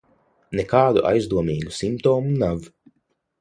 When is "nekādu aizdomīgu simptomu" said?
0.59-2.35